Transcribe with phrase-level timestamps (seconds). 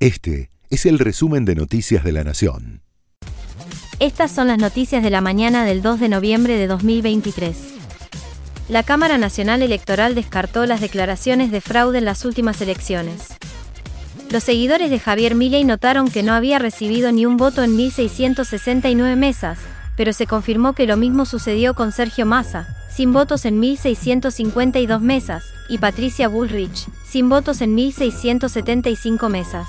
[0.00, 2.80] Este es el resumen de Noticias de la Nación.
[3.98, 7.54] Estas son las noticias de la mañana del 2 de noviembre de 2023.
[8.70, 13.26] La Cámara Nacional Electoral descartó las declaraciones de fraude en las últimas elecciones.
[14.30, 19.16] Los seguidores de Javier Milei notaron que no había recibido ni un voto en 1.669
[19.16, 19.58] mesas,
[19.98, 25.44] pero se confirmó que lo mismo sucedió con Sergio Massa, sin votos en 1.652 mesas,
[25.68, 29.66] y Patricia Bullrich, sin votos en 1.675 mesas.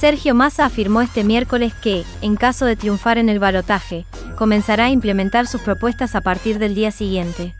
[0.00, 4.90] Sergio Massa afirmó este miércoles que, en caso de triunfar en el balotaje, comenzará a
[4.90, 7.54] implementar sus propuestas a partir del día siguiente.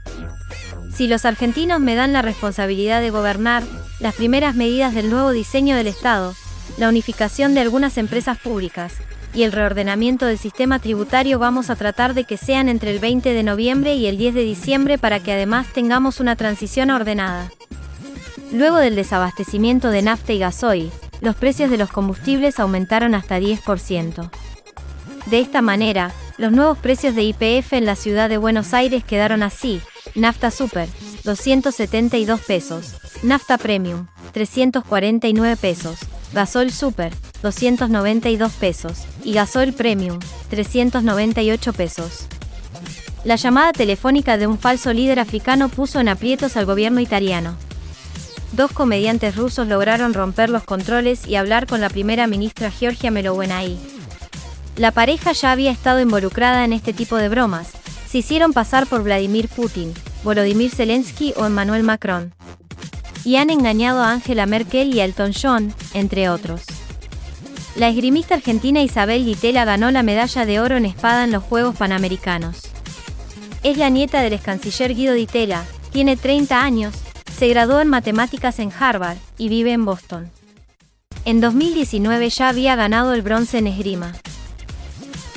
[0.90, 3.62] Si los argentinos me dan la responsabilidad de gobernar,
[3.98, 6.34] las primeras medidas del nuevo diseño del Estado,
[6.78, 8.94] la unificación de algunas empresas públicas,
[9.34, 13.34] y el reordenamiento del sistema tributario vamos a tratar de que sean entre el 20
[13.34, 17.50] de noviembre y el 10 de diciembre para que además tengamos una transición ordenada.
[18.50, 24.30] Luego del desabastecimiento de nafta y gasoil, los precios de los combustibles aumentaron hasta 10%.
[25.26, 29.42] De esta manera, los nuevos precios de IPF en la ciudad de Buenos Aires quedaron
[29.42, 29.80] así,
[30.14, 30.88] nafta super,
[31.24, 35.98] 272 pesos, nafta premium, 349 pesos,
[36.32, 42.26] gasol super, 292 pesos, y gasol premium, 398 pesos.
[43.24, 47.56] La llamada telefónica de un falso líder africano puso en aprietos al gobierno italiano.
[48.52, 53.78] Dos comediantes rusos lograron romper los controles y hablar con la primera ministra Georgia Melowenai.
[54.76, 57.70] La pareja ya había estado involucrada en este tipo de bromas.
[58.08, 62.34] Se hicieron pasar por Vladimir Putin, Volodymyr Zelensky o Emmanuel Macron.
[63.24, 66.62] Y han engañado a Angela Merkel y Elton John, entre otros.
[67.76, 71.76] La esgrimista argentina Isabel Ditela ganó la medalla de oro en espada en los Juegos
[71.76, 72.62] Panamericanos.
[73.62, 76.94] Es la nieta del ex canciller Guido Ditela, tiene 30 años,
[77.40, 80.30] se graduó en matemáticas en Harvard y vive en Boston.
[81.24, 84.12] En 2019 ya había ganado el bronce en esgrima.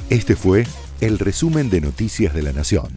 [0.09, 0.67] Este fue
[0.99, 2.89] el resumen de Noticias de la Nación.